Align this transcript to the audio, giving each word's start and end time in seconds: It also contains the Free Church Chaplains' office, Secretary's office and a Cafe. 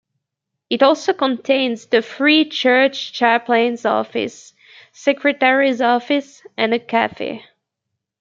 It 0.71 0.81
also 0.81 1.13
contains 1.13 1.85
the 1.85 2.01
Free 2.01 2.49
Church 2.49 3.13
Chaplains' 3.13 3.85
office, 3.85 4.55
Secretary's 4.91 5.79
office 5.79 6.41
and 6.57 6.73
a 6.73 6.79
Cafe. 6.79 7.45